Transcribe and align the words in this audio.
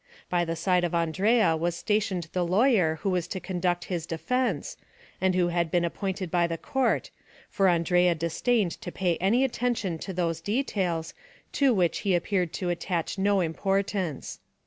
By 0.31 0.45
the 0.45 0.55
side 0.55 0.83
of 0.83 0.95
Andrea 0.95 1.55
was 1.55 1.75
stationed 1.75 2.27
the 2.33 2.41
lawyer 2.43 2.95
who 3.03 3.11
was 3.11 3.27
to 3.27 3.39
conduct 3.39 3.85
his 3.85 4.07
defence, 4.07 4.75
and 5.21 5.35
who 5.35 5.49
had 5.49 5.69
been 5.69 5.85
appointed 5.85 6.31
by 6.31 6.47
the 6.47 6.57
court, 6.57 7.11
for 7.51 7.67
Andrea 7.69 8.15
disdained 8.15 8.71
to 8.81 8.91
pay 8.91 9.15
any 9.17 9.43
attention 9.43 9.99
to 9.99 10.11
those 10.11 10.41
details, 10.41 11.13
to 11.51 11.71
which 11.71 11.99
he 11.99 12.15
appeared 12.15 12.51
to 12.53 12.71
attach 12.71 13.19
no 13.19 13.41
importance. 13.41 14.39